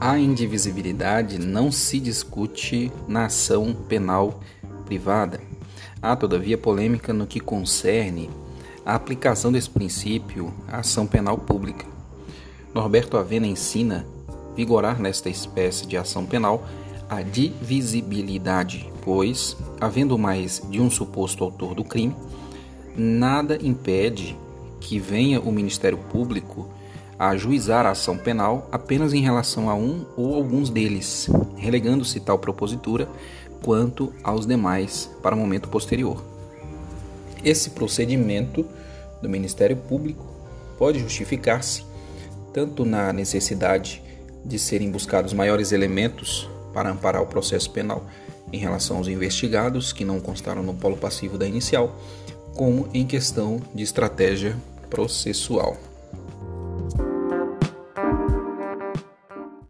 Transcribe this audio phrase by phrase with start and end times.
[0.00, 4.40] A indivisibilidade não se discute na ação penal
[4.84, 5.40] privada.
[6.02, 8.28] Há, todavia, polêmica no que concerne
[8.84, 11.86] a aplicação desse princípio à ação penal pública.
[12.74, 14.06] Norberto Avena ensina
[14.54, 16.66] vigorar nesta espécie de ação penal
[17.08, 22.14] a divisibilidade, pois, havendo mais de um suposto autor do crime,
[22.94, 24.36] nada impede
[24.78, 26.68] que venha o Ministério Público
[27.18, 32.38] a ajuizar a ação penal apenas em relação a um ou alguns deles, relegando-se tal
[32.38, 33.08] propositura
[33.62, 36.22] quanto aos demais para o momento posterior.
[37.42, 38.66] Esse procedimento
[39.22, 40.24] do Ministério Público
[40.78, 41.84] pode justificar-se
[42.52, 44.02] tanto na necessidade
[44.44, 48.04] de serem buscados maiores elementos para amparar o processo penal
[48.52, 51.96] em relação aos investigados que não constaram no polo passivo da inicial,
[52.54, 54.56] como em questão de estratégia
[54.88, 55.76] processual.